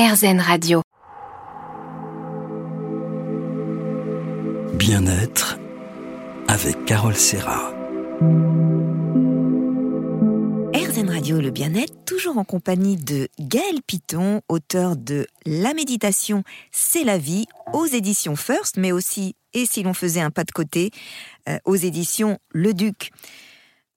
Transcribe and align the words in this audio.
RZN 0.00 0.40
Radio. 0.40 0.80
Bien-être 4.72 5.58
avec 6.48 6.86
Carole 6.86 7.14
Serra. 7.14 7.70
RZN 10.72 11.10
Radio, 11.10 11.42
le 11.42 11.50
bien-être, 11.50 11.92
toujours 12.06 12.38
en 12.38 12.44
compagnie 12.44 12.96
de 12.96 13.28
Gaël 13.38 13.82
Piton, 13.86 14.40
auteur 14.48 14.96
de 14.96 15.26
La 15.44 15.74
méditation, 15.74 16.44
c'est 16.72 17.04
la 17.04 17.18
vie, 17.18 17.44
aux 17.74 17.84
éditions 17.84 18.36
First, 18.36 18.78
mais 18.78 18.92
aussi 18.92 19.36
Et 19.52 19.66
si 19.66 19.82
l'on 19.82 19.92
faisait 19.92 20.22
un 20.22 20.30
pas 20.30 20.44
de 20.44 20.52
côté, 20.52 20.92
euh, 21.46 21.58
aux 21.66 21.76
éditions 21.76 22.38
Le 22.52 22.72
Duc. 22.72 23.10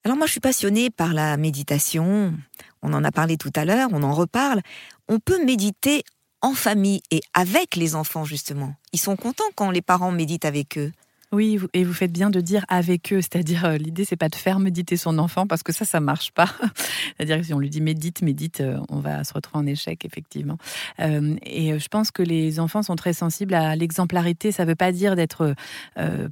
Alors 0.06 0.18
moi, 0.18 0.26
je 0.28 0.32
suis 0.32 0.42
passionnée 0.42 0.90
par 0.90 1.14
la 1.14 1.38
méditation. 1.38 2.34
On 2.82 2.92
en 2.92 3.06
a 3.06 3.12
parlé 3.12 3.38
tout 3.38 3.52
à 3.56 3.64
l'heure, 3.64 3.90
on 3.94 4.04
en 4.04 4.14
reparle. 4.14 4.62
On 5.08 5.20
peut 5.20 5.44
méditer 5.46 6.04
en 6.42 6.54
famille 6.54 7.02
et 7.10 7.22
avec 7.34 7.78
les 7.78 7.96
enfants, 7.96 8.25
justement. 8.25 8.75
Ils 8.92 9.00
sont 9.00 9.16
contents 9.16 9.44
quand 9.56 9.71
les 9.71 9.82
parents 9.82 10.11
méditent 10.11 10.44
avec 10.44 10.78
eux. 10.78 10.92
Oui, 11.33 11.60
et 11.73 11.83
vous 11.83 11.93
faites 11.93 12.11
bien 12.11 12.29
de 12.29 12.39
dire 12.42 12.64
avec 12.68 13.11
eux, 13.11 13.19
c'est-à-dire 13.19 13.65
euh, 13.65 13.78
l'idée 13.78 14.05
c'est 14.05 14.15
pas 14.15 14.29
de 14.29 14.36
faire 14.36 14.60
méditer 14.60 14.97
son 14.97 15.18
enfant 15.18 15.47
parce 15.47 15.64
que 15.64 15.74
ça 15.74 15.83
ça 15.83 16.00
marche 16.00 16.32
pas. 16.32 16.46
c'est-à-dire 17.18 17.39
que 17.39 17.43
si 17.43 17.55
on 17.55 17.60
lui 17.60 17.71
dit 17.71 17.82
médite, 17.82 18.21
médite, 18.21 18.61
euh, 18.61 18.79
on 18.89 19.00
va 19.00 19.24
se 19.24 19.33
retrouver 19.33 19.64
en 19.64 19.65
échec 19.65 20.05
effectivement. 20.05 20.60
Euh, 21.00 21.36
et 21.41 21.79
je 21.79 21.88
pense 21.88 22.11
que 22.11 22.21
les 22.21 22.60
enfants 22.60 22.83
sont 22.83 22.96
très 22.96 23.14
sensibles 23.14 23.55
à 23.55 23.75
l'exemplarité. 23.75 24.51
Ça 24.51 24.64
veut 24.64 24.75
pas 24.75 24.91
dire 24.91 25.15
d'être 25.15 25.55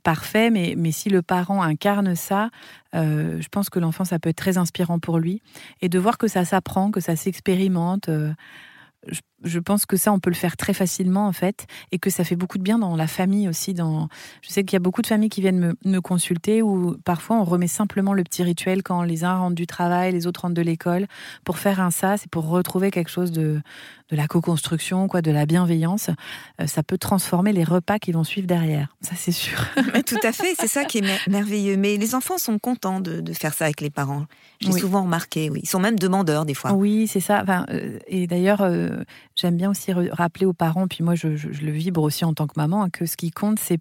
parfait, 0.03 0.51
mais 0.51 0.75
mais 0.77 0.91
si 0.91 1.09
le 1.09 1.23
parent 1.23 1.63
incarne 1.63 2.15
ça, 2.15 2.51
je 2.93 3.47
pense 3.49 3.71
que 3.71 3.79
l'enfant 3.79 4.05
ça 4.05 4.19
peut 4.19 4.29
être 4.29 4.37
très 4.37 4.59
inspirant 4.59 4.99
pour 4.99 5.17
lui 5.17 5.41
et 5.81 5.89
de 5.89 5.97
voir 5.97 6.19
que 6.19 6.27
ça 6.27 6.45
s'apprend, 6.45 6.91
que 6.91 6.99
ça 6.99 7.15
s'expérimente 7.15 8.07
je 9.07 9.19
pense 9.59 9.85
que 9.85 9.97
ça, 9.97 10.11
on 10.11 10.19
peut 10.19 10.29
le 10.29 10.35
faire 10.35 10.57
très 10.57 10.73
facilement 10.73 11.27
en 11.27 11.31
fait, 11.31 11.67
et 11.91 11.99
que 11.99 12.09
ça 12.09 12.23
fait 12.23 12.35
beaucoup 12.35 12.57
de 12.57 12.63
bien 12.63 12.79
dans 12.79 12.95
la 12.95 13.07
famille 13.07 13.47
aussi. 13.49 13.73
Dans, 13.73 14.07
je 14.41 14.49
sais 14.49 14.63
qu'il 14.63 14.73
y 14.73 14.77
a 14.77 14.79
beaucoup 14.79 15.01
de 15.01 15.07
familles 15.07 15.29
qui 15.29 15.41
viennent 15.41 15.75
me, 15.83 16.01
consulter 16.01 16.61
où 16.61 16.97
parfois 17.03 17.37
on 17.37 17.43
remet 17.43 17.67
simplement 17.67 18.13
le 18.13 18.23
petit 18.23 18.43
rituel 18.43 18.81
quand 18.83 19.03
les 19.03 19.23
uns 19.23 19.37
rentrent 19.37 19.55
du 19.55 19.67
travail, 19.67 20.11
les 20.11 20.27
autres 20.27 20.41
rentrent 20.41 20.55
de 20.55 20.61
l'école, 20.61 21.07
pour 21.43 21.57
faire 21.57 21.79
un 21.79 21.91
ça, 21.91 22.17
c'est 22.17 22.29
pour 22.29 22.47
retrouver 22.47 22.91
quelque 22.91 23.09
chose 23.09 23.31
de, 23.31 23.61
de 24.09 24.15
la 24.15 24.27
co-construction, 24.27 25.07
quoi, 25.07 25.21
de 25.21 25.31
la 25.31 25.45
bienveillance. 25.45 26.09
Euh, 26.59 26.67
ça 26.67 26.83
peut 26.83 26.97
transformer 26.97 27.53
les 27.53 27.63
repas 27.63 27.99
qui 27.99 28.11
vont 28.11 28.23
suivre 28.23 28.47
derrière, 28.47 28.95
ça 29.01 29.13
c'est 29.15 29.31
sûr. 29.31 29.57
Tout 30.05 30.19
à 30.23 30.31
fait, 30.31 30.55
c'est 30.57 30.67
ça 30.67 30.85
qui 30.85 30.99
est 30.99 31.29
merveilleux. 31.29 31.77
Mais 31.77 31.97
les 31.97 32.15
enfants 32.15 32.37
sont 32.37 32.59
contents 32.59 32.99
de, 32.99 33.31
faire 33.33 33.53
ça 33.53 33.65
avec 33.65 33.81
les 33.81 33.89
parents. 33.89 34.25
J'ai 34.59 34.71
souvent 34.71 35.03
remarqué, 35.03 35.49
oui. 35.49 35.61
Ils 35.63 35.69
sont 35.69 35.79
même 35.79 35.97
demandeurs 35.97 36.45
des 36.45 36.53
fois. 36.53 36.73
Oui, 36.73 37.07
c'est 37.07 37.19
ça. 37.19 37.41
Enfin, 37.41 37.65
euh, 37.69 37.97
et 38.07 38.27
d'ailleurs, 38.27 38.61
euh, 38.61 39.03
j'aime 39.35 39.57
bien 39.57 39.69
aussi 39.69 39.91
rappeler 39.93 40.45
aux 40.45 40.53
parents, 40.53 40.87
puis 40.87 41.03
moi 41.03 41.15
je, 41.15 41.27
le 41.27 41.71
vibre 41.71 42.01
aussi 42.01 42.25
en 42.25 42.33
tant 42.33 42.47
que 42.47 42.53
maman, 42.57 42.83
hein, 42.83 42.89
que 42.89 43.05
ce 43.05 43.17
qui 43.17 43.31
compte, 43.31 43.59
c'est 43.59 43.79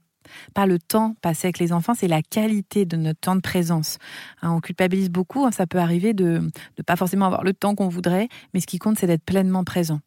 pas 0.55 0.67
le 0.67 0.79
temps 0.79 1.17
passé 1.23 1.47
avec 1.47 1.59
les 1.59 1.73
enfants, 1.73 1.95
c'est 1.95 2.09
la 2.09 2.23
qualité 2.23 2.85
de 2.85 2.97
notre 2.97 3.21
temps 3.21 3.37
de 3.37 3.41
présence. 3.41 3.99
Hein, 4.43 4.53
on 4.53 4.61
culpabilise 4.61 5.11
beaucoup, 5.11 5.45
hein, 5.45 5.51
ça 5.51 5.67
peut 5.67 5.79
arriver 5.79 6.15
de 6.15 6.41
ne 6.79 6.83
pas 6.83 6.97
forcément 6.97 7.27
avoir 7.27 7.45
le 7.45 7.53
temps 7.53 7.75
qu'on 7.75 7.89
voudrait, 7.89 8.29
mais 8.55 8.61
ce 8.61 8.67
qui 8.67 8.79
compte, 8.79 8.99
c'est 8.99 9.07
d'être 9.07 9.25
pleinement 9.25 9.65
présent. 9.65 10.01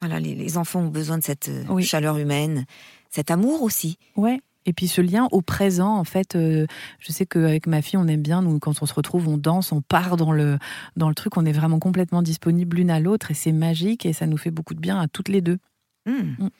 Voilà, 0.00 0.18
les, 0.18 0.56
enfants 0.56 0.80
ont 0.80 0.88
besoin 0.88 1.18
de 1.18 1.22
cette 1.22 1.50
euh, 1.50 1.80
chaleur 1.82 2.16
humaine, 2.16 2.64
cet 3.10 3.30
amour 3.30 3.62
aussi. 3.62 3.98
Ouais. 4.16 4.40
Et 4.66 4.72
puis 4.72 4.88
ce 4.88 5.00
lien 5.00 5.28
au 5.32 5.40
présent, 5.40 5.96
en 5.96 6.04
fait, 6.04 6.36
euh, 6.36 6.66
je 6.98 7.12
sais 7.12 7.26
qu'avec 7.26 7.66
ma 7.66 7.80
fille, 7.82 7.98
on 7.98 8.06
aime 8.08 8.22
bien, 8.22 8.42
nous, 8.42 8.58
quand 8.58 8.82
on 8.82 8.86
se 8.86 8.94
retrouve, 8.94 9.28
on 9.28 9.38
danse, 9.38 9.72
on 9.72 9.80
part 9.80 10.16
dans 10.16 10.32
le, 10.32 10.58
dans 10.96 11.08
le 11.08 11.14
truc, 11.14 11.36
on 11.36 11.46
est 11.46 11.52
vraiment 11.52 11.78
complètement 11.78 12.22
disponible 12.22 12.76
l'une 12.76 12.90
à 12.90 13.00
l'autre 13.00 13.30
et 13.30 13.34
c'est 13.34 13.52
magique 13.52 14.04
et 14.04 14.12
ça 14.12 14.26
nous 14.26 14.36
fait 14.36 14.50
beaucoup 14.50 14.74
de 14.74 14.80
bien 14.80 15.00
à 15.00 15.08
toutes 15.08 15.28
les 15.28 15.40
deux. 15.40 15.58
Hmm. 16.06 16.34
Mm. 16.38 16.50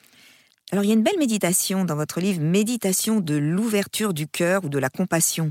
Alors 0.73 0.85
il 0.85 0.87
y 0.87 0.91
a 0.93 0.95
une 0.95 1.03
belle 1.03 1.19
méditation 1.19 1.85
dans 1.85 1.97
votre 1.97 2.21
livre, 2.21 2.41
Méditation 2.41 3.21
de 3.21 3.35
l'ouverture 3.35 4.15
du 4.15 4.29
cœur 4.29 4.65
ou 4.65 4.69
de 4.69 4.79
la 4.79 4.89
compassion. 4.89 5.51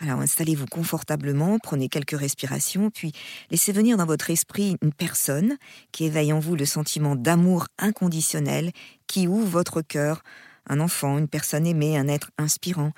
Alors 0.00 0.20
installez-vous 0.20 0.66
confortablement, 0.66 1.58
prenez 1.58 1.88
quelques 1.88 2.18
respirations, 2.18 2.90
puis 2.90 3.12
laissez 3.50 3.72
venir 3.72 3.96
dans 3.96 4.04
votre 4.04 4.30
esprit 4.30 4.76
une 4.82 4.92
personne 4.92 5.56
qui 5.90 6.04
éveille 6.04 6.34
en 6.34 6.38
vous 6.38 6.54
le 6.54 6.66
sentiment 6.66 7.16
d'amour 7.16 7.66
inconditionnel, 7.78 8.72
qui 9.06 9.26
ouvre 9.26 9.48
votre 9.48 9.80
cœur 9.80 10.22
un 10.68 10.80
enfant, 10.80 11.18
une 11.18 11.28
personne 11.28 11.66
aimée, 11.66 11.96
un 11.96 12.08
être 12.08 12.30
inspirant. 12.38 12.92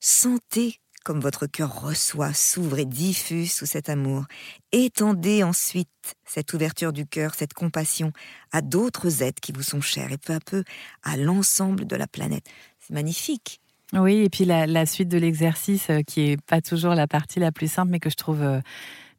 Sentez 0.00 0.80
comme 1.04 1.20
votre 1.20 1.46
cœur 1.46 1.82
reçoit, 1.82 2.32
s'ouvre 2.32 2.78
et 2.78 2.86
diffuse 2.86 3.52
sous 3.52 3.66
cet 3.66 3.90
amour. 3.90 4.24
Étendez 4.72 5.42
ensuite 5.42 5.88
cette 6.24 6.52
ouverture 6.54 6.94
du 6.94 7.06
cœur, 7.06 7.34
cette 7.34 7.52
compassion 7.52 8.10
à 8.52 8.62
d'autres 8.62 9.22
êtres 9.22 9.40
qui 9.40 9.52
vous 9.52 9.62
sont 9.62 9.82
chers 9.82 10.10
et 10.12 10.18
peu 10.18 10.32
à 10.32 10.40
peu 10.40 10.64
à 11.02 11.18
l'ensemble 11.18 11.86
de 11.86 11.94
la 11.94 12.06
planète. 12.06 12.46
C'est 12.80 12.94
magnifique. 12.94 13.60
Oui, 13.92 14.16
et 14.16 14.30
puis 14.30 14.46
la, 14.46 14.86
suite 14.86 15.08
de 15.08 15.18
l'exercice, 15.18 15.90
euh, 15.90 16.00
qui 16.00 16.30
est 16.30 16.40
pas 16.40 16.60
toujours 16.60 16.94
la 16.94 17.06
partie 17.06 17.38
la 17.38 17.52
plus 17.52 17.70
simple, 17.70 17.92
mais 17.92 18.00
que 18.00 18.10
je 18.10 18.16
trouve 18.16 18.42
euh, 18.42 18.60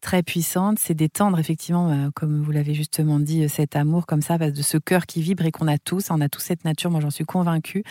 très 0.06 0.22
puissante, 0.22 0.78
c'est 0.78 0.94
d'étendre 0.94 1.40
effectivement, 1.40 1.90
euh, 1.90 2.10
comme 2.14 2.44
vous 2.44 2.52
l'avez 2.52 2.76
justement 2.76 3.20
dit, 3.20 3.44
euh, 3.44 3.48
cet 3.48 3.76
amour 3.76 4.06
comme 4.06 4.22
ça, 4.22 4.38
de 4.38 4.62
ce 4.62 4.78
cœur 4.78 5.08
qui 5.08 5.20
vibre 5.20 5.44
et 5.46 5.52
qu'on 5.52 5.68
a 5.68 5.80
tous. 5.80 6.12
On 6.12 6.22
a 6.22 6.30
tous 6.30 6.42
cette 6.42 6.64
nature, 6.64 6.92
moi 6.92 7.02
j'en 7.02 7.10
suis 7.10 7.26
convaincue. 7.26 7.84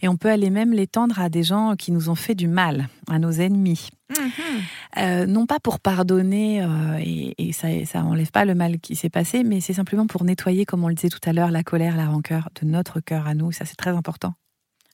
Et 0.00 0.08
on 0.08 0.16
peut 0.16 0.30
aller 0.30 0.48
même 0.48 0.72
l'étendre 0.72 1.20
à 1.20 1.28
des 1.28 1.42
gens 1.42 1.76
qui 1.76 1.92
nous 1.92 2.08
ont 2.08 2.14
fait 2.14 2.34
du 2.34 2.48
mal, 2.48 2.88
à 3.10 3.18
nos 3.18 3.32
ennemis. 3.32 3.90
Mm-hmm. 4.10 4.62
Euh, 4.96 5.26
non 5.26 5.44
pas 5.44 5.60
pour 5.60 5.78
pardonner 5.78 6.66
et, 7.04 7.52
ça, 7.52 7.68
ça 7.84 8.02
enlève 8.02 8.30
pas 8.30 8.46
le 8.46 8.54
mal 8.54 8.78
qui 8.78 8.96
s'est 8.96 9.10
passé, 9.10 9.44
mais 9.44 9.60
c'est 9.60 9.74
simplement 9.74 10.06
pour 10.06 10.24
nettoyer, 10.24 10.64
comme 10.64 10.84
on 10.84 10.88
le 10.88 10.94
disait 10.94 11.10
tout 11.10 11.20
à 11.28 11.34
l'heure, 11.34 11.50
la 11.50 11.62
colère, 11.62 11.98
la 11.98 12.06
rancœur 12.06 12.48
de 12.62 12.66
notre 12.66 13.00
cœur 13.00 13.26
à 13.26 13.34
nous. 13.34 13.52
Ça, 13.52 13.66
c'est 13.66 13.76
très 13.76 13.90
important. 13.90 14.32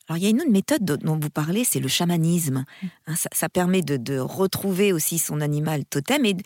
Alors 0.09 0.19
il 0.19 0.25
y 0.25 0.27
a 0.27 0.31
une 0.31 0.43
autre 0.43 0.51
méthode 0.51 0.85
dont 0.85 1.19
vous 1.19 1.31
parlez, 1.31 1.65
c'est 1.65 1.81
le 1.81 1.89
chamanisme. 1.89 2.65
Mm. 2.83 2.87
Hein, 3.07 3.15
ça, 3.33 3.49
permet 3.49 3.83
de, 3.83 4.19
retrouver 4.19 4.93
aussi 4.93 5.19
son 5.19 5.41
animal 5.41 5.85
totem 5.85 6.25
et, 6.25 6.37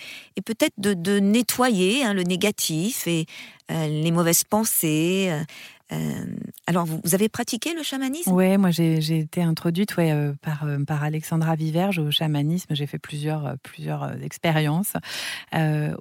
peut-être 0.44 0.74
de, 0.78 1.18
nettoyer 1.18 2.04
hein, 2.04 2.14
le 2.14 2.22
négatif 2.22 3.06
et 3.06 3.26
euh, 3.70 3.86
les 3.86 4.10
mauvaises 4.12 4.44
pensées, 4.44 5.30
euh, 5.92 6.18
euh, 6.18 6.24
alors, 6.66 6.84
vous, 6.84 7.14
avez 7.14 7.28
pratiqué 7.28 7.72
le 7.74 7.82
chamanisme? 7.82 8.30
Oui, 8.32 8.56
moi 8.58 8.70
j'ai 8.70 9.18
été 9.18 9.42
introduite 9.42 9.96
ouais, 9.96 10.12
euh, 10.12 10.34
par, 10.42 10.64
euh, 10.64 10.78
par 10.84 11.02
Alexandra 11.02 11.54
Viverge 11.54 11.98
au 11.98 12.10
chamanisme. 12.10 12.74
J'ai 12.74 12.86
fait 12.86 12.98
plusieurs, 12.98 13.56
plusieurs 13.62 14.22
expériences. 14.22 14.92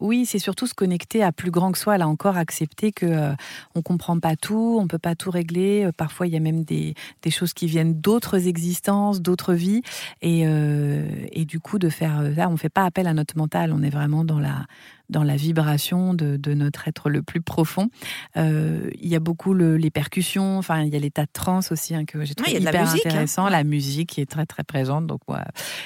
oui, 0.02 0.26
c'est 0.26 0.40
surtout 0.40 0.68
se 0.68 0.74
connecter 0.74 1.24
à 1.24 1.32
plus 1.32 1.52
grand 1.52 1.72
que 1.72 1.78
soi. 1.78 1.98
Là 1.98 2.08
encore, 2.08 2.38
accepter 2.38 2.92
que 2.92 3.34
on 3.76 3.82
comprend 3.82 4.20
pas 4.20 4.36
tout, 4.36 4.78
on 4.80 4.88
peut 4.88 4.98
pas 5.00 5.16
tout 5.16 5.32
régler. 5.32 5.90
Parfois, 5.96 6.28
il 6.28 6.34
y 6.34 6.38
a 6.38 6.42
même 6.42 6.64
des, 6.64 6.94
des 7.22 7.32
choses 7.32 7.54
qui 7.54 7.68
viennent 7.68 8.00
d'autres 8.00 8.48
existences, 8.48 9.22
d'autres 9.22 9.54
vies. 9.54 9.82
Et, 10.22 10.42
et 10.42 11.46
du 11.46 11.60
coup, 11.60 11.80
de 11.80 11.90
faire 11.90 12.22
là, 12.22 12.50
on 12.50 12.58
fait 12.58 12.70
pas 12.70 12.86
appel 12.86 13.08
à 13.08 13.14
notre 13.14 13.38
mental. 13.38 13.72
On 13.74 13.82
est 13.84 13.90
vraiment 13.90 14.26
dans 14.26 14.40
la 14.40 14.66
dans 15.10 15.24
la 15.24 15.36
vibration 15.36 16.14
de, 16.14 16.38
notre 16.54 16.88
être 16.88 17.10
le 17.10 17.22
plus 17.22 17.42
profond. 17.42 17.90
Euh, 18.36 18.90
il 19.00 19.08
y 19.08 19.16
a 19.16 19.20
beaucoup 19.20 19.54
les 19.54 19.92
percussions, 19.92 20.58
enfin 20.58 20.82
il 20.82 20.94
y 20.94 20.96
a 20.96 21.00
l'état 21.00 21.24
de 21.24 21.32
trance 21.32 21.72
aussi 21.72 21.94
hein, 21.96 22.06
que 22.06 22.26
j'ai 22.26 22.36
trouvé 22.36 22.60
hyper 22.60 22.90
hein. 22.90 22.94
intéressant. 22.94 23.50
La 23.50 23.64
musique 23.64 24.10
qui 24.10 24.22
est 24.22 24.30
très 24.30 24.46
très 24.46 24.64
présente. 24.64 25.08
Donc 25.08 25.22
moi 25.28 25.44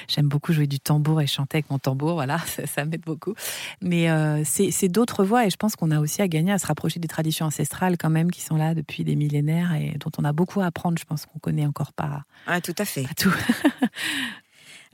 j'aime 0.08 0.28
beaucoup 0.28 0.52
jouer 0.52 0.66
du 0.66 0.80
tambour 0.80 1.20
et 1.20 1.26
chanter 1.26 1.58
avec 1.58 1.70
mon 1.70 1.78
tambour. 1.78 2.14
Voilà, 2.14 2.38
ça, 2.66 2.84
m'aide 2.84 3.02
beaucoup. 3.02 3.34
Mais 3.80 4.10
euh, 4.10 4.42
c'est 4.44 4.88
d'autres 4.88 5.24
voix 5.24 5.46
et 5.46 5.50
je 5.50 5.56
pense 5.56 5.76
qu'on 5.76 5.90
a 5.90 6.00
aussi 6.00 6.22
à 6.22 6.28
gagner 6.28 6.52
à 6.52 6.58
se 6.58 6.66
rapprocher 6.66 7.00
des 7.00 7.08
traditions 7.08 7.46
ancestrales 7.46 7.96
quand 7.98 8.10
même 8.10 8.30
qui 8.30 8.40
sont 8.40 8.56
là 8.56 8.74
depuis 8.74 9.04
des 9.04 9.16
millénaires 9.16 9.74
et 9.74 9.96
dont 9.98 10.10
on 10.18 10.24
a 10.24 10.32
beaucoup 10.32 10.60
à 10.60 10.66
apprendre. 10.66 10.98
Je 10.98 11.04
pense 11.04 11.26
qu'on 11.26 11.38
connaît 11.38 11.66
encore 11.66 11.92
pas. 11.92 12.22
Ah, 12.46 12.60
tout 12.60 12.74
à 12.78 12.84
fait. 12.84 13.02
Pas 13.02 13.14
tout. 13.14 13.34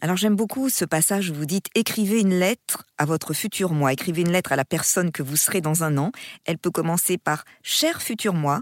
Alors 0.01 0.17
j'aime 0.17 0.37
beaucoup 0.37 0.69
ce 0.69 0.85
passage 0.85 1.31
où 1.31 1.35
vous 1.35 1.47
dites 1.47 1.67
écrivez 1.75 2.21
une 2.21 2.39
lettre 2.39 2.85
à 2.99 3.05
votre 3.05 3.35
futur 3.35 3.73
moi, 3.73 3.93
écrivez 3.93 4.23
une 4.23 4.31
lettre 4.31 4.53
à 4.53 4.57
la 4.57 4.65
personne 4.65 5.11
que 5.11 5.25
vous 5.25 5.35
serez 5.35 5.61
dans 5.61 5.83
un 5.83 5.99
an. 5.99 6.13
Elle 6.45 6.59
peut 6.59 6.71
commencer 6.71 7.19
par 7.19 7.45
cher 7.63 8.01
futur 8.01 8.33
moi, 8.33 8.61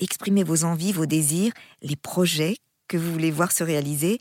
exprimez 0.00 0.44
vos 0.44 0.64
envies, 0.64 0.92
vos 0.92 1.04
désirs, 1.04 1.52
les 1.82 1.96
projets 1.96 2.56
que 2.88 2.96
vous 2.96 3.12
voulez 3.12 3.30
voir 3.30 3.52
se 3.52 3.64
réaliser, 3.64 4.18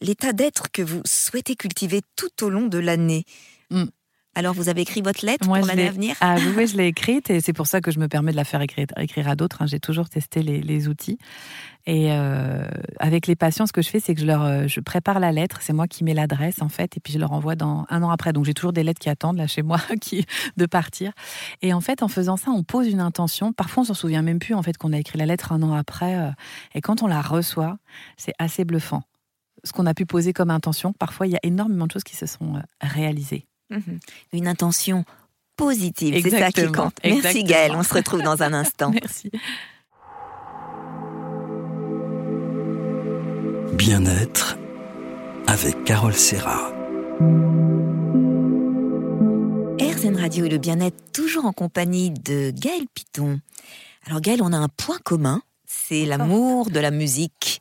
l'état 0.00 0.32
d'être 0.32 0.70
que 0.72 0.80
vous 0.80 1.02
souhaitez 1.04 1.56
cultiver 1.56 2.00
tout 2.16 2.42
au 2.42 2.48
long 2.48 2.66
de 2.66 2.78
l'année. 2.78 3.24
Hmm. 3.70 3.84
Alors, 4.38 4.54
vous 4.54 4.68
avez 4.68 4.82
écrit 4.82 5.02
votre 5.02 5.26
lettre 5.26 5.44
pour 5.44 5.56
l'année 5.56 5.88
à 5.88 5.90
venir 5.90 6.14
Ah 6.20 6.36
oui, 6.56 6.68
je 6.68 6.76
l'ai 6.76 6.86
écrite 6.86 7.28
et 7.28 7.40
c'est 7.40 7.52
pour 7.52 7.66
ça 7.66 7.80
que 7.80 7.90
je 7.90 7.98
me 7.98 8.06
permets 8.06 8.30
de 8.30 8.36
la 8.36 8.44
faire 8.44 8.62
écrire, 8.62 9.28
à 9.28 9.34
d'autres. 9.34 9.62
Hein. 9.62 9.66
J'ai 9.66 9.80
toujours 9.80 10.08
testé 10.08 10.44
les, 10.44 10.86
outils. 10.86 11.18
Et 11.86 12.12
euh, 12.12 12.64
avec 13.00 13.26
les 13.26 13.34
patients, 13.34 13.66
ce 13.66 13.72
que 13.72 13.82
je 13.82 13.88
fais, 13.88 13.98
c'est 13.98 14.14
que 14.14 14.20
je 14.20 14.26
leur 14.26 14.44
euh, 14.44 14.68
je 14.68 14.78
prépare 14.78 15.18
la 15.18 15.32
lettre. 15.32 15.58
C'est 15.60 15.72
moi 15.72 15.88
qui 15.88 16.04
mets 16.04 16.14
l'adresse, 16.14 16.62
en 16.62 16.68
fait, 16.68 16.96
et 16.96 17.00
puis 17.00 17.12
je 17.12 17.18
leur 17.18 17.32
envoie 17.32 17.56
dans 17.56 17.84
un 17.90 18.00
an 18.04 18.10
après. 18.10 18.32
Donc, 18.32 18.44
j'ai 18.44 18.54
toujours 18.54 18.72
des 18.72 18.84
lettres 18.84 19.00
qui 19.00 19.08
attendent, 19.08 19.38
là, 19.38 19.48
chez 19.48 19.62
moi, 19.62 19.80
qui, 20.00 20.24
de 20.56 20.66
partir. 20.66 21.10
Et 21.60 21.72
en 21.72 21.80
fait, 21.80 22.04
en 22.04 22.08
faisant 22.08 22.36
ça, 22.36 22.52
on 22.52 22.62
pose 22.62 22.86
une 22.86 23.00
intention. 23.00 23.52
Parfois, 23.52 23.80
on 23.80 23.86
s'en 23.86 23.94
souvient 23.94 24.22
même 24.22 24.38
plus, 24.38 24.54
en 24.54 24.62
fait, 24.62 24.78
qu'on 24.78 24.92
a 24.92 24.98
écrit 24.98 25.18
la 25.18 25.26
lettre 25.26 25.50
un 25.50 25.64
an 25.64 25.74
après. 25.74 26.16
Euh. 26.16 26.30
et 26.76 26.80
quand 26.80 27.02
on 27.02 27.08
la 27.08 27.22
reçoit, 27.22 27.78
c'est 28.16 28.34
assez 28.38 28.64
bluffant. 28.64 29.02
Ce 29.64 29.72
qu'on 29.72 29.86
a 29.86 29.94
pu 29.94 30.06
poser 30.06 30.32
comme 30.32 30.50
intention, 30.50 30.92
parfois, 30.92 31.26
il 31.26 31.32
y 31.32 31.36
a 31.36 31.40
énormément 31.42 31.88
de 31.88 31.92
choses 31.92 32.04
qui 32.04 32.14
se 32.14 32.26
sont 32.26 32.62
réalisées. 32.80 33.47
Mhm. 33.70 33.98
Une 34.32 34.48
intention 34.48 35.04
positive. 35.56 36.20
C'est 36.22 36.30
ça 36.30 36.50
qui 36.50 36.66
compte. 36.72 36.96
Merci 37.04 37.44
Gaëlle, 37.44 37.72
on 37.72 37.82
se 37.82 37.94
retrouve 37.94 38.22
dans 38.22 38.42
un 38.42 38.52
instant. 38.52 38.90
Merci. 38.92 39.30
Bien-être 43.74 44.56
avec 45.46 45.84
Carole 45.84 46.14
Serra. 46.14 46.72
RZN 49.80 50.16
Radio 50.16 50.44
et 50.44 50.48
le 50.48 50.58
bien-être 50.58 51.12
toujours 51.12 51.44
en 51.46 51.52
compagnie 51.52 52.10
de 52.10 52.50
Gaëlle 52.50 52.86
Piton. 52.94 53.40
Alors 54.06 54.20
Gaëlle, 54.20 54.42
on 54.42 54.52
a 54.52 54.56
un 54.56 54.68
point 54.68 54.98
commun, 55.04 55.42
c'est 55.66 56.04
l'amour 56.04 56.70
de 56.70 56.80
la 56.80 56.90
musique. 56.90 57.60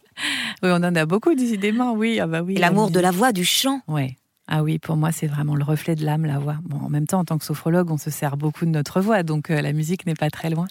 Oui, 0.63 0.69
on 0.71 0.83
en 0.83 0.95
a 0.95 1.05
beaucoup 1.05 1.35
décidément, 1.35 1.93
oui. 1.93 2.19
Ah 2.19 2.27
bah 2.27 2.41
oui 2.41 2.55
l'amour 2.55 2.89
de 2.89 2.99
la 2.99 3.11
voix, 3.11 3.31
du 3.31 3.45
chant. 3.45 3.81
Oui. 3.87 4.17
Ah 4.47 4.63
oui, 4.63 4.79
pour 4.79 4.95
moi, 4.95 5.11
c'est 5.11 5.27
vraiment 5.27 5.55
le 5.55 5.63
reflet 5.63 5.95
de 5.95 6.05
l'âme, 6.05 6.25
la 6.25 6.39
voix. 6.39 6.57
Bon, 6.63 6.77
en 6.77 6.89
même 6.89 7.05
temps, 7.05 7.19
en 7.19 7.25
tant 7.25 7.37
que 7.37 7.43
sophrologue, 7.43 7.91
on 7.91 7.97
se 7.97 8.09
sert 8.09 8.37
beaucoup 8.37 8.65
de 8.65 8.71
notre 8.71 9.01
voix, 9.01 9.23
donc 9.23 9.51
euh, 9.51 9.61
la 9.61 9.73
musique 9.73 10.05
n'est 10.05 10.15
pas 10.15 10.29
très 10.29 10.49
loin. 10.49 10.67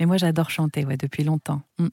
Mais 0.00 0.06
moi, 0.06 0.16
j'adore 0.16 0.50
chanter, 0.50 0.86
ouais, 0.86 0.96
depuis 0.96 1.24
longtemps. 1.24 1.60
Mm. 1.78 1.88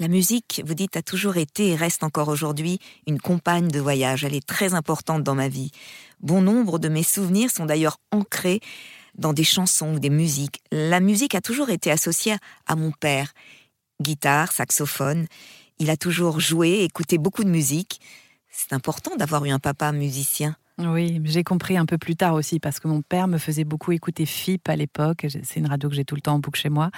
La 0.00 0.08
musique, 0.08 0.62
vous 0.64 0.74
dites, 0.74 0.96
a 0.96 1.02
toujours 1.02 1.36
été 1.36 1.68
et 1.68 1.76
reste 1.76 2.02
encore 2.04 2.28
aujourd'hui 2.28 2.78
une 3.06 3.20
compagne 3.20 3.68
de 3.68 3.80
voyage. 3.80 4.24
Elle 4.24 4.34
est 4.34 4.46
très 4.46 4.72
importante 4.72 5.22
dans 5.22 5.34
ma 5.34 5.48
vie. 5.48 5.72
Bon 6.20 6.40
nombre 6.40 6.78
de 6.78 6.88
mes 6.88 7.02
souvenirs 7.02 7.50
sont 7.50 7.66
d'ailleurs 7.66 7.98
ancrés 8.10 8.60
dans 9.14 9.34
des 9.34 9.44
chansons 9.44 9.94
ou 9.94 9.98
des 9.98 10.08
musiques. 10.08 10.62
La 10.72 11.00
musique 11.00 11.34
a 11.34 11.42
toujours 11.42 11.68
été 11.68 11.90
associée 11.90 12.36
à 12.66 12.76
mon 12.76 12.92
père. 12.92 13.32
Guitare, 14.00 14.52
saxophone. 14.52 15.26
Il 15.78 15.90
a 15.90 15.98
toujours 15.98 16.40
joué, 16.40 16.82
écouté 16.82 17.18
beaucoup 17.18 17.44
de 17.44 17.50
musique. 17.50 18.00
C'est 18.50 18.72
important 18.72 19.16
d'avoir 19.16 19.44
eu 19.44 19.50
un 19.50 19.58
papa 19.58 19.92
musicien. 19.92 20.56
Oui, 20.86 21.20
j'ai 21.24 21.44
compris 21.44 21.76
un 21.76 21.84
peu 21.84 21.98
plus 21.98 22.16
tard 22.16 22.34
aussi 22.34 22.58
parce 22.58 22.80
que 22.80 22.88
mon 22.88 23.02
père 23.02 23.28
me 23.28 23.36
faisait 23.36 23.64
beaucoup 23.64 23.92
écouter 23.92 24.24
FIP 24.24 24.68
à 24.68 24.76
l'époque. 24.76 25.26
C'est 25.42 25.60
une 25.60 25.66
radio 25.66 25.90
que 25.90 25.94
j'ai 25.94 26.04
tout 26.04 26.14
le 26.14 26.22
temps 26.22 26.34
en 26.34 26.38
boucle 26.38 26.58
chez 26.58 26.70
moi. 26.70 26.90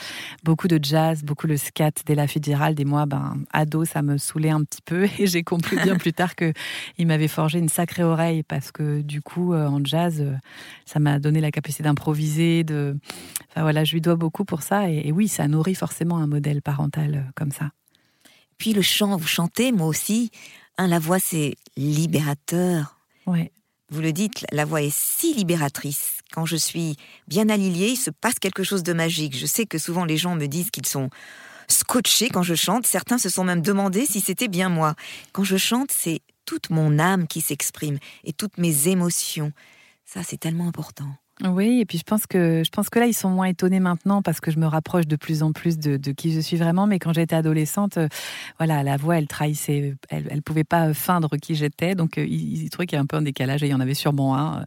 Beaucoup 0.44 0.68
de 0.68 0.78
jazz, 0.80 1.24
beaucoup 1.24 1.48
le 1.48 1.56
scat 1.56 1.90
d'Ella 2.06 2.28
Fitzgerald. 2.28 2.78
Et 2.78 2.84
moi, 2.84 3.06
ben, 3.06 3.38
ado, 3.52 3.84
ça 3.84 4.02
me 4.02 4.18
saoulait 4.18 4.50
un 4.50 4.62
petit 4.62 4.82
peu. 4.84 5.08
Et 5.18 5.26
j'ai 5.26 5.42
compris 5.42 5.76
bien 5.76 5.96
plus 5.96 6.12
tard 6.12 6.36
que 6.36 6.52
il 6.96 7.08
m'avait 7.08 7.28
forgé 7.28 7.58
une 7.58 7.68
sacrée 7.68 8.04
oreille 8.04 8.44
parce 8.44 8.70
que 8.70 9.00
du 9.00 9.20
coup, 9.20 9.52
euh, 9.52 9.66
en 9.66 9.84
jazz, 9.84 10.20
euh, 10.20 10.34
ça 10.86 11.00
m'a 11.00 11.18
donné 11.18 11.40
la 11.40 11.50
capacité 11.50 11.82
d'improviser. 11.82 12.62
De, 12.62 12.96
enfin 13.50 13.62
voilà, 13.62 13.82
je 13.82 13.94
lui 13.94 14.00
dois 14.00 14.16
beaucoup 14.16 14.44
pour 14.44 14.62
ça. 14.62 14.88
Et, 14.90 15.10
oui, 15.10 15.26
ça 15.26 15.48
nourrit 15.48 15.74
forcément 15.74 16.18
un 16.18 16.28
modèle 16.28 16.62
parental 16.62 17.14
euh, 17.16 17.30
comme 17.34 17.50
ça. 17.50 17.70
Puis 18.58 18.74
le 18.74 18.82
chant, 18.82 19.16
vous 19.16 19.26
chantez, 19.26 19.72
moi 19.72 19.88
aussi. 19.88 20.30
Hein, 20.78 20.88
la 20.88 20.98
voix, 20.98 21.18
c'est 21.18 21.54
libérateur. 21.76 22.98
Ouais. 23.26 23.52
Vous 23.90 24.00
le 24.00 24.12
dites, 24.12 24.46
la 24.52 24.64
voix 24.64 24.82
est 24.82 24.94
si 24.94 25.34
libératrice. 25.34 26.18
Quand 26.32 26.46
je 26.46 26.56
suis 26.56 26.96
bien 27.28 27.48
alliée, 27.50 27.90
il 27.90 27.96
se 27.96 28.10
passe 28.10 28.38
quelque 28.38 28.64
chose 28.64 28.82
de 28.82 28.94
magique. 28.94 29.36
Je 29.36 29.44
sais 29.44 29.66
que 29.66 29.76
souvent 29.78 30.06
les 30.06 30.16
gens 30.16 30.34
me 30.34 30.46
disent 30.46 30.70
qu'ils 30.70 30.86
sont 30.86 31.10
scotchés 31.68 32.30
quand 32.30 32.42
je 32.42 32.54
chante. 32.54 32.86
Certains 32.86 33.18
se 33.18 33.28
sont 33.28 33.44
même 33.44 33.60
demandé 33.60 34.06
si 34.06 34.20
c'était 34.20 34.48
bien 34.48 34.70
moi. 34.70 34.94
Quand 35.32 35.44
je 35.44 35.58
chante, 35.58 35.90
c'est 35.92 36.20
toute 36.46 36.70
mon 36.70 36.98
âme 36.98 37.26
qui 37.26 37.42
s'exprime 37.42 37.98
et 38.24 38.32
toutes 38.32 38.56
mes 38.56 38.88
émotions. 38.88 39.52
Ça, 40.06 40.22
c'est 40.22 40.38
tellement 40.38 40.68
important. 40.68 41.14
Oui, 41.40 41.80
et 41.80 41.86
puis 41.86 41.98
je 41.98 42.04
pense 42.04 42.26
que 42.26 42.62
je 42.62 42.70
pense 42.70 42.90
que 42.90 42.98
là 42.98 43.06
ils 43.06 43.14
sont 43.14 43.30
moins 43.30 43.46
étonnés 43.46 43.80
maintenant 43.80 44.20
parce 44.20 44.38
que 44.40 44.50
je 44.50 44.58
me 44.58 44.66
rapproche 44.66 45.06
de 45.06 45.16
plus 45.16 45.42
en 45.42 45.52
plus 45.52 45.78
de, 45.78 45.96
qui 46.12 46.32
je 46.32 46.40
suis 46.40 46.56
vraiment. 46.56 46.86
Mais 46.86 46.98
quand 46.98 47.12
j'étais 47.12 47.34
adolescente, 47.34 47.96
euh, 47.96 48.08
voilà, 48.58 48.82
la 48.82 48.98
voix 48.98 49.16
elle 49.16 49.26
trahissait, 49.26 49.94
elle, 50.10 50.28
elle 50.30 50.42
pouvait 50.42 50.64
pas 50.64 50.92
feindre 50.92 51.36
qui 51.38 51.54
j'étais, 51.54 51.94
donc 51.94 52.18
euh, 52.18 52.26
ils, 52.26 52.68
trouvaient 52.68 52.86
qu'il 52.86 52.96
y 52.96 52.98
a 52.98 53.02
un 53.02 53.06
peu 53.06 53.16
un 53.16 53.22
décalage 53.22 53.62
et 53.62 53.66
il 53.66 53.70
y 53.70 53.74
en 53.74 53.80
avait 53.80 53.94
sûrement 53.94 54.36
un. 54.36 54.66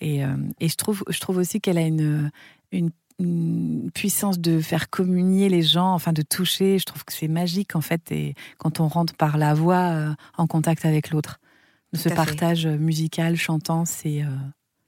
Et, 0.00 0.24
euh, 0.24 0.36
et 0.60 0.68
je 0.68 0.76
trouve 0.76 1.02
je 1.08 1.18
trouve 1.18 1.36
aussi 1.38 1.60
qu'elle 1.60 1.78
a 1.78 1.86
une, 1.86 2.30
une 2.70 3.90
puissance 3.92 4.38
de 4.38 4.60
faire 4.60 4.90
communier 4.90 5.48
les 5.48 5.62
gens, 5.62 5.94
enfin 5.94 6.12
de 6.12 6.22
toucher. 6.22 6.78
Je 6.78 6.84
trouve 6.84 7.04
que 7.04 7.12
c'est 7.12 7.28
magique 7.28 7.74
en 7.74 7.80
fait, 7.80 8.12
et 8.12 8.34
quand 8.58 8.78
on 8.78 8.86
rentre 8.86 9.14
par 9.14 9.36
la 9.36 9.52
voix 9.52 10.14
en 10.38 10.46
contact 10.46 10.84
avec 10.86 11.10
l'autre, 11.10 11.40
ce 11.92 12.08
partage 12.08 12.66
musical, 12.66 13.36
chantant, 13.36 13.84
c'est 13.84 14.22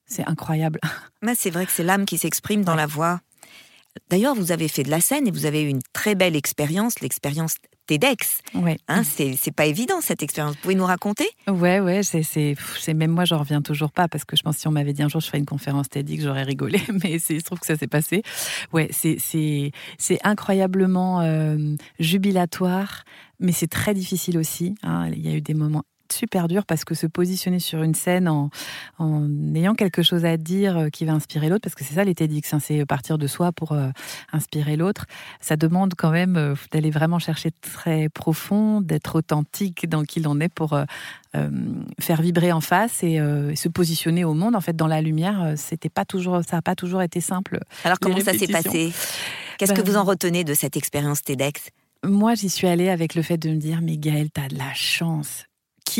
c'est 0.06 0.26
incroyable. 0.26 0.80
Mais 1.22 1.34
c'est 1.36 1.50
vrai 1.50 1.66
que 1.66 1.72
c'est 1.72 1.84
l'âme 1.84 2.04
qui 2.04 2.18
s'exprime 2.18 2.64
dans 2.64 2.74
la 2.74 2.86
voix. 2.86 3.20
D'ailleurs, 4.10 4.34
vous 4.34 4.52
avez 4.52 4.68
fait 4.68 4.82
de 4.82 4.90
la 4.90 5.00
scène 5.00 5.26
et 5.26 5.30
vous 5.30 5.46
avez 5.46 5.62
eu 5.62 5.68
une 5.68 5.82
très 5.92 6.14
belle 6.14 6.36
expérience, 6.36 7.00
l'expérience 7.00 7.56
TEDx. 7.86 8.40
Ouais. 8.54 8.78
Hein, 8.88 9.02
c'est 9.04 9.54
pas 9.54 9.66
évident 9.66 10.00
cette 10.00 10.22
expérience. 10.22 10.54
Vous 10.56 10.60
pouvez 10.62 10.74
nous 10.74 10.84
raconter? 10.84 11.26
Ouais, 11.46 11.80
ouais, 11.80 12.02
c'est 12.02 12.94
même 12.94 13.12
moi, 13.12 13.24
j'en 13.24 13.38
reviens 13.38 13.62
toujours 13.62 13.92
pas 13.92 14.08
parce 14.08 14.24
que 14.24 14.36
je 14.36 14.42
pense 14.42 14.56
que 14.56 14.60
si 14.62 14.68
on 14.68 14.72
m'avait 14.72 14.92
dit 14.92 15.02
un 15.02 15.08
jour 15.08 15.20
je 15.20 15.26
ferais 15.26 15.38
une 15.38 15.46
conférence 15.46 15.88
TEDx, 15.88 16.22
j'aurais 16.22 16.42
rigolé, 16.42 16.80
mais 17.02 17.18
je 17.18 17.42
trouve 17.44 17.60
que 17.60 17.66
ça 17.66 17.76
s'est 17.76 17.86
passé. 17.86 18.22
Ouais, 18.72 18.90
c'est 18.92 19.72
incroyablement 20.24 21.20
euh, 21.20 21.56
jubilatoire, 21.98 23.04
mais 23.40 23.52
c'est 23.52 23.68
très 23.68 23.94
difficile 23.94 24.38
aussi. 24.38 24.74
Hein. 24.82 25.08
Il 25.12 25.24
y 25.24 25.32
a 25.32 25.36
eu 25.36 25.40
des 25.40 25.54
moments 25.54 25.84
super 26.12 26.48
dur 26.48 26.66
parce 26.66 26.84
que 26.84 26.94
se 26.94 27.06
positionner 27.06 27.58
sur 27.58 27.82
une 27.82 27.94
scène 27.94 28.28
en, 28.28 28.50
ayant 29.54 29.74
quelque 29.74 30.02
chose 30.02 30.24
à 30.24 30.36
dire 30.36 30.76
euh, 30.76 30.88
qui 30.88 31.04
va 31.04 31.12
inspirer 31.12 31.48
l'autre, 31.48 31.62
parce 31.62 31.74
que 31.74 31.84
c'est 31.84 31.94
ça 31.94 32.04
les 32.04 32.14
TEDx, 32.14 32.52
hein, 32.52 32.58
c'est 32.60 32.84
partir 32.86 33.18
de 33.18 33.26
soi 33.26 33.52
pour 33.52 33.72
euh, 33.72 33.88
inspirer 34.32 34.76
l'autre, 34.76 35.06
ça 35.40 35.56
demande 35.56 35.94
quand 35.96 36.10
même 36.10 36.36
euh, 36.36 36.54
d'aller 36.72 36.90
vraiment 36.90 37.18
chercher 37.18 37.50
très 37.50 38.08
profond, 38.08 38.80
d'être 38.80 39.16
authentique 39.16 39.88
dans 39.88 40.04
qui 40.04 40.20
l'on 40.20 40.40
est 40.40 40.48
pour 40.48 40.78
faire 42.00 42.22
vibrer 42.22 42.50
en 42.50 42.62
face 42.62 43.02
et, 43.02 43.18
se 43.54 43.68
positionner 43.68 44.24
au 44.24 44.32
monde. 44.32 44.56
En 44.56 44.60
fait, 44.60 44.74
dans 44.74 44.86
la 44.86 45.02
lumière, 45.02 45.52
c'était 45.56 45.90
pas 45.90 46.04
toujours, 46.04 46.42
ça 46.48 46.56
n'a 46.56 46.62
pas 46.62 46.74
toujours 46.74 47.02
été 47.02 47.20
simple. 47.20 47.60
Alors 47.84 47.98
comment 48.00 48.20
ça 48.20 48.32
s'est 48.32 48.46
passé? 48.46 48.92
Qu'est-ce 49.58 49.72
que 49.72 49.82
ben, 49.82 49.90
vous 49.90 49.96
en 49.96 50.04
retenez 50.04 50.44
de 50.44 50.54
cette 50.54 50.76
expérience 50.76 51.22
TEDx? 51.22 51.70
moi, 52.06 52.34
j'y 52.34 52.48
suis 52.48 52.66
allée 52.66 52.88
avec 52.88 53.14
le 53.14 53.22
fait 53.22 53.38
de 53.38 53.50
me 53.50 53.56
dire, 53.56 53.80
mais 53.82 53.96
Gaëlle, 53.96 54.30
t'as 54.30 54.48
de 54.48 54.56
la 54.56 54.72
chance 54.74 55.44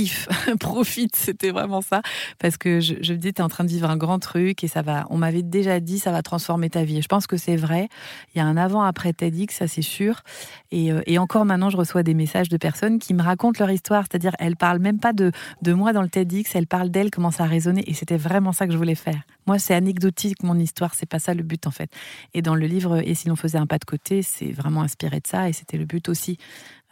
profite, 0.61 1.17
c'était 1.17 1.51
vraiment 1.51 1.81
ça. 1.81 2.03
Parce 2.39 2.57
que 2.57 2.81
je, 2.81 2.95
me 2.95 3.17
dis, 3.17 3.33
tu 3.33 3.41
es 3.41 3.45
en 3.45 3.49
train 3.49 3.65
de 3.65 3.69
vivre 3.69 3.89
un 3.91 3.97
grand 3.97 4.19
truc 4.19 4.63
et 4.65 4.69
ça 4.69 4.83
va, 4.83 5.07
on 5.11 5.19
m'avait 5.19 5.43
déjà 5.43 5.81
dit, 5.81 5.99
ça 5.99 6.13
va 6.13 6.23
transformer 6.23 6.71
ta 6.71 6.85
vie. 6.85 7.03
je 7.03 7.09
pense 7.09 7.27
que 7.27 7.37
c'est 7.37 7.57
vrai. 7.57 7.89
Il 8.35 8.39
y 8.39 8.41
a 8.41 8.45
un 8.45 8.57
avant-après 8.57 9.13
TEDx, 9.13 9.55
ça 9.55 9.69
c'est 9.69 9.83
sûr. 9.83 10.23
Et, 10.71 10.93
euh, 10.93 11.01
et, 11.07 11.19
encore 11.19 11.45
maintenant, 11.45 11.71
je 11.71 11.77
reçois 11.77 12.03
des 12.03 12.15
messages 12.15 12.49
de 12.49 12.57
personnes 12.57 12.99
qui 12.99 13.15
me 13.15 13.23
racontent 13.23 13.59
leur 13.59 13.71
histoire. 13.71 14.05
C'est-à-dire, 14.11 14.33
elles 14.39 14.57
parlent 14.57 14.81
même 14.81 14.99
pas 14.99 15.13
de, 15.13 15.33
de 15.63 15.73
moi 15.73 15.93
dans 15.93 16.03
le 16.03 16.09
TEDx, 16.09 16.55
elles 16.55 16.67
parlent 16.67 16.91
d'elles, 16.91 17.11
comment 17.11 17.31
ça 17.31 17.45
a 17.45 17.47
résonné. 17.47 17.83
Et 17.87 17.95
c'était 17.95 18.17
vraiment 18.17 18.53
ça 18.53 18.67
que 18.67 18.73
je 18.73 18.79
voulais 18.79 18.95
faire. 18.95 19.23
Moi, 19.47 19.59
c'est 19.59 19.75
anecdotique, 19.75 20.43
mon 20.43 20.59
histoire, 20.59 20.95
c'est 20.95 21.07
pas 21.07 21.19
ça 21.19 21.35
le 21.35 21.43
but 21.43 21.67
en 21.67 21.71
fait. 21.71 21.91
Et 22.35 22.43
dans 22.43 22.55
le 22.55 22.67
livre 22.67 22.99
Et 22.99 23.15
si 23.15 23.29
l'on 23.29 23.37
faisait 23.37 23.59
un 23.59 23.67
pas 23.67 23.79
de 23.79 23.85
côté, 23.85 24.23
c'est 24.23 24.51
vraiment 24.53 24.83
inspiré 24.83 25.21
de 25.21 25.27
ça. 25.27 25.49
Et 25.49 25.53
c'était 25.53 25.79
le 25.79 25.85
but 25.85 26.09
aussi 26.09 26.39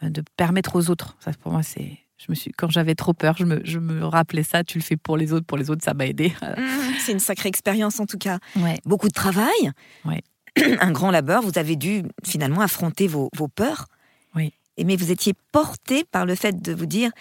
euh, 0.03 0.09
de 0.09 0.23
permettre 0.37 0.75
aux 0.75 0.89
autres. 0.89 1.17
Ça, 1.19 1.31
pour 1.41 1.51
moi, 1.51 1.63
c'est 1.63 2.04
je 2.17 2.25
me 2.29 2.35
suis, 2.35 2.51
quand 2.51 2.69
j'avais 2.69 2.95
trop 2.95 3.13
peur, 3.13 3.35
je 3.37 3.45
me, 3.45 3.61
je 3.65 3.79
me, 3.79 4.05
rappelais 4.05 4.43
ça. 4.43 4.63
Tu 4.63 4.77
le 4.77 4.83
fais 4.83 4.97
pour 4.97 5.17
les 5.17 5.33
autres, 5.33 5.45
pour 5.45 5.57
les 5.57 5.69
autres, 5.69 5.83
ça 5.83 5.93
m'a 5.93 6.07
aidé. 6.07 6.33
Mmh, 6.41 6.99
c'est 6.99 7.11
une 7.11 7.19
sacrée 7.19 7.49
expérience 7.49 7.99
en 7.99 8.05
tout 8.05 8.17
cas. 8.17 8.39
Ouais. 8.55 8.79
Beaucoup 8.85 9.07
de 9.07 9.13
travail. 9.13 9.71
Ouais. 10.05 10.21
Un 10.79 10.91
grand 10.91 11.11
labeur. 11.11 11.41
Vous 11.41 11.57
avez 11.57 11.75
dû 11.75 12.03
finalement 12.23 12.61
affronter 12.61 13.07
vos, 13.07 13.29
vos 13.35 13.47
peurs. 13.47 13.87
Oui. 14.35 14.53
Mais 14.83 14.95
vous 14.95 15.11
étiez 15.11 15.33
porté 15.51 16.05
par 16.05 16.25
le 16.25 16.35
fait 16.35 16.61
de 16.61 16.73
vous 16.73 16.85
dire 16.85 17.11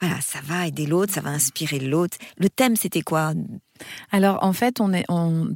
voilà, 0.00 0.20
ça 0.20 0.40
va 0.42 0.66
aider 0.66 0.86
l'autre, 0.86 1.14
ça 1.14 1.22
va 1.22 1.30
inspirer 1.30 1.78
l'autre. 1.78 2.18
Le 2.36 2.50
thème, 2.50 2.76
c'était 2.76 3.00
quoi? 3.00 3.32
Alors 4.12 4.38
en 4.42 4.52
fait, 4.52 4.80
on 4.80 4.92
est 4.92 5.06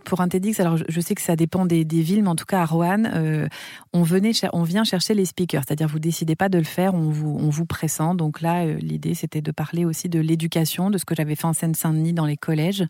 pour 0.04 0.20
un. 0.20 0.28
Alors 0.58 0.76
je, 0.76 1.00
sais 1.00 1.14
que 1.14 1.22
ça 1.22 1.36
dépend 1.36 1.66
des, 1.66 1.84
villes, 1.84 2.22
mais 2.22 2.28
en 2.28 2.36
tout 2.36 2.44
cas 2.44 2.60
à 2.60 2.64
Roanne, 2.64 3.10
euh, 3.14 3.48
on 3.92 4.02
venait, 4.02 4.32
on 4.52 4.62
vient 4.62 4.84
chercher 4.84 5.14
les 5.14 5.24
speakers. 5.24 5.62
C'est-à-dire 5.66 5.88
vous 5.88 5.98
décidez 5.98 6.36
pas 6.36 6.48
de 6.48 6.58
le 6.58 6.64
faire, 6.64 6.94
on 6.94 7.10
vous 7.10 7.38
on 7.40 7.50
pressent. 7.64 8.14
Donc 8.14 8.40
là, 8.40 8.64
euh, 8.64 8.78
l'idée 8.80 9.14
c'était 9.14 9.40
de 9.40 9.50
parler 9.50 9.84
aussi 9.84 10.08
de 10.08 10.20
l'éducation, 10.20 10.90
de 10.90 10.98
ce 10.98 11.04
que 11.04 11.14
j'avais 11.14 11.34
fait 11.34 11.46
en 11.46 11.52
Seine-Saint-Denis 11.52 12.12
dans 12.12 12.26
les 12.26 12.36
collèges, 12.36 12.84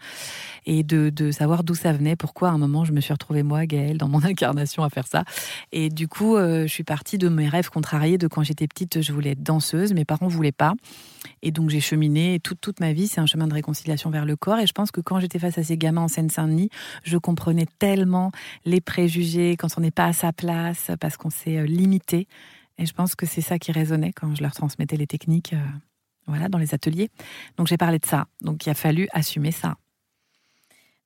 et 0.67 0.83
de, 0.83 1.11
de 1.11 1.31
savoir 1.31 1.65
d'où 1.65 1.75
ça 1.75 1.93
venait, 1.93 2.17
pourquoi 2.17 2.49
à 2.49 2.53
un 2.53 2.59
moment 2.59 2.85
je 2.85 2.93
me 2.93 3.01
suis 3.01 3.13
retrouvée 3.13 3.43
moi, 3.43 3.67
Gaëlle, 3.67 3.99
dans 3.99 4.09
mon 4.09 4.25
incarnation 4.25 4.83
à 4.83 4.91
faire 4.91 5.07
ça. 5.07 5.25
Et 5.73 5.89
du 5.89 6.09
coup, 6.09 6.37
euh, 6.37 6.63
je 6.63 6.73
suis 6.73 6.85
partie 6.85 7.19
de 7.19 7.29
mes 7.29 7.49
rêves 7.49 7.71
contrariés 7.71 8.19
de 8.19 8.29
quand 8.29 8.43
j'étais 8.43 8.67
petite, 8.67 9.03
je 9.03 9.13
voulais 9.13 9.31
être 9.31 9.43
danseuse, 9.43 9.93
mes 9.93 10.05
parents 10.05 10.29
voulaient 10.29 10.53
pas, 10.53 10.75
et 11.43 11.51
donc 11.51 11.71
j'ai 11.71 11.81
cheminé 11.81 12.41
toute 12.41 12.61
toute 12.61 12.81
ma 12.81 12.93
vie. 12.93 13.09
C'est 13.09 13.21
un 13.21 13.27
chemin 13.27 13.47
de 13.47 13.55
réconciliation 13.55 14.11
vers 14.11 14.25
le 14.25 14.37
corps, 14.37 14.59
et 14.59 14.67
je 14.67 14.73
pense 14.73 14.91
que 14.91 15.01
quand 15.01 15.20
j'étais 15.21 15.39
face 15.39 15.59
à 15.59 15.63
ces 15.63 15.77
gamins 15.77 16.03
en 16.03 16.09
Seine-Saint-Denis, 16.09 16.71
je 17.05 17.19
comprenais 17.19 17.67
tellement 17.79 18.33
les 18.65 18.81
préjugés 18.81 19.57
quand 19.57 19.69
on 19.77 19.81
n'est 19.81 19.91
pas 19.91 20.07
à 20.07 20.13
sa 20.13 20.33
place, 20.33 20.91
parce 21.01 21.17
qu'on 21.17 21.31
s'est 21.31 21.59
euh, 21.59 21.67
limité. 21.67 22.27
Et 22.79 22.87
je 22.87 22.93
pense 22.95 23.15
que 23.15 23.27
c'est 23.27 23.43
ça 23.43 23.59
qui 23.59 23.73
résonnait 23.73 24.13
quand 24.13 24.35
je 24.35 24.43
leur 24.43 24.53
transmettais 24.53 24.97
les 24.97 25.07
techniques, 25.07 25.53
euh, 25.53 25.63
voilà, 26.27 26.49
dans 26.49 26.59
les 26.59 26.75
ateliers. 26.75 27.11
Donc 27.57 27.67
j'ai 27.67 27.77
parlé 27.77 27.99
de 27.99 28.07
ça. 28.07 28.27
Donc 28.41 28.65
il 28.67 28.71
a 28.71 28.75
fallu 28.75 29.09
assumer 29.13 29.53
ça. 29.53 29.77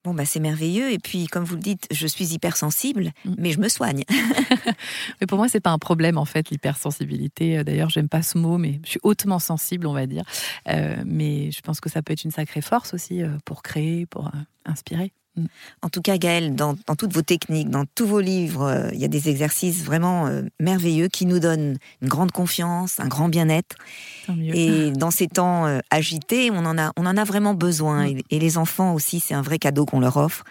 Bon, 0.04 0.12
bah, 0.12 0.26
c'est 0.26 0.40
merveilleux. 0.40 0.92
Et 0.92 0.98
puis, 0.98 1.26
comme 1.26 1.44
vous 1.44 1.54
le 1.54 1.62
dites, 1.62 1.86
je 1.90 2.06
suis 2.06 2.34
hypersensible, 2.34 3.12
mm. 3.24 3.34
mais 3.38 3.52
je 3.52 3.58
me 3.58 3.68
soigne. 3.68 4.04
mais 5.20 5.26
pour 5.26 5.38
moi, 5.38 5.48
c'est 5.48 5.60
pas 5.60 5.70
un 5.70 5.78
problème, 5.78 6.18
en 6.18 6.26
fait, 6.26 6.50
l'hypersensibilité. 6.50 7.58
Euh, 7.58 7.64
d'ailleurs, 7.64 7.88
j'aime 7.88 8.10
pas 8.10 8.22
ce 8.22 8.36
mot, 8.36 8.58
mais 8.58 8.80
je 8.84 8.90
suis 8.90 9.00
hautement 9.02 9.38
sensible, 9.38 9.86
on 9.86 9.94
va 9.94 10.06
dire. 10.06 10.24
Euh, 10.68 11.02
mais 11.06 11.50
je 11.50 11.60
pense 11.62 11.80
que 11.80 11.88
ça 11.88 12.02
peut 12.02 12.12
être 12.12 12.24
une 12.24 12.30
sacrée 12.30 12.60
force 12.60 12.92
aussi 12.92 13.22
euh, 13.22 13.30
pour 13.46 13.62
créer, 13.62 14.04
pour 14.04 14.30
inspirer. 14.66 15.12
Mm. 15.36 15.46
En 15.82 15.88
tout 15.88 16.02
cas, 16.02 16.16
Gaëlle, 16.16 16.54
dans, 16.54 16.76
toutes 16.96 17.12
vos 17.12 17.22
techniques, 17.22 17.68
dans 17.68 17.84
tous 17.94 18.06
vos 18.06 18.20
livres, 18.20 18.66
euh, 18.66 18.90
il 18.92 18.98
y 18.98 19.04
a 19.04 19.08
des 19.08 19.28
exercices 19.28 19.82
vraiment 19.82 20.26
euh, 20.26 20.42
merveilleux 20.60 21.08
qui 21.08 21.26
nous 21.26 21.40
donnent 21.40 21.78
une 22.02 22.08
grande 22.08 22.32
confiance, 22.32 23.00
un 23.00 23.08
grand 23.08 23.28
bien-être. 23.28 23.76
Et 24.28 24.90
dans 24.92 25.10
ces 25.10 25.28
temps 25.28 25.66
euh, 25.66 25.80
agités, 25.90 26.50
on 26.50 26.64
en 26.64 26.78
a, 26.78 26.92
on 26.96 27.06
en 27.06 27.16
a 27.16 27.24
vraiment 27.24 27.54
besoin. 27.54 28.08
Mm. 28.08 28.20
Et, 28.30 28.38
les 28.38 28.58
enfants 28.58 28.94
aussi, 28.94 29.20
c'est 29.20 29.34
un 29.34 29.42
vrai 29.42 29.58
cadeau 29.58 29.86
qu'on 29.86 30.00
leur 30.00 30.16
offre. 30.16 30.44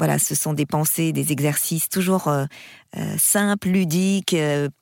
Voilà, 0.00 0.18
ce 0.18 0.34
sont 0.34 0.54
des 0.54 0.66
pensées, 0.66 1.12
des 1.12 1.30
exercices 1.30 1.88
toujours 1.90 2.32
simples, 3.18 3.68
ludiques, 3.68 4.34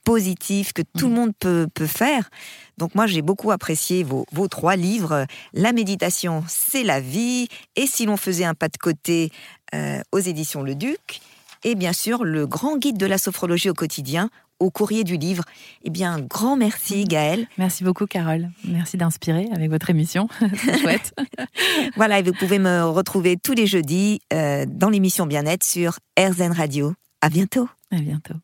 positifs 0.05 0.73
que 0.73 0.83
tout 0.97 1.09
le 1.09 1.13
mm. 1.13 1.17
monde 1.17 1.33
peut, 1.39 1.67
peut 1.75 1.89
faire. 1.89 2.31
Donc 2.79 2.95
moi, 2.95 3.07
j'ai 3.07 3.23
beaucoup 3.23 3.51
apprécié 3.51 4.05
vos, 4.05 4.49
trois 4.49 4.77
livres. 4.77 5.27
La 5.53 5.73
méditation, 5.73 6.45
c'est 6.47 6.85
la 6.85 7.01
vie. 7.01 7.49
Et 7.75 7.87
si 7.87 8.07
l'on 8.07 8.17
faisait 8.17 8.45
un 8.45 8.55
pas 8.55 8.69
de 8.69 8.79
côté 8.79 9.31
euh, 9.75 10.01
aux 10.13 10.21
éditions 10.21 10.63
Le 10.63 10.75
Duc. 10.75 11.21
Et 11.65 11.75
bien 11.75 11.93
sûr, 11.93 12.25
le 12.25 12.47
grand 12.47 12.77
guide 12.77 12.99
de 12.99 13.07
la 13.07 13.19
sophrologie 13.19 13.71
au 13.71 13.75
quotidien 13.75 14.31
au 14.61 14.71
courrier 14.71 15.05
du 15.05 15.17
livre. 15.17 15.45
Eh 15.85 15.91
bien, 15.91 16.21
grand 16.21 16.57
merci 16.57 17.05
Gaëlle. 17.05 17.47
Merci 17.59 17.85
beaucoup 17.85 18.07
Carole. 18.07 18.51
Merci 18.65 18.97
d'inspirer 18.97 19.49
avec 19.55 19.71
votre 19.71 19.91
émission. 19.91 20.29
C'est 20.57 20.79
chouette. 20.79 21.15
voilà, 21.97 22.19
et 22.19 22.23
vous 22.23 22.33
pouvez 22.33 22.59
me 22.59 22.85
retrouver 22.85 23.37
tous 23.37 23.53
les 23.53 23.67
jeudis 23.67 24.21
euh, 24.33 24.67
dans 24.69 24.91
l'émission 24.91 25.27
Bien-être 25.27 25.65
sur 25.65 25.99
RZN 26.19 26.53
Radio. 26.53 26.95
À 27.21 27.29
bientôt. 27.29 27.69
À 27.91 27.99
bientôt. 27.99 28.35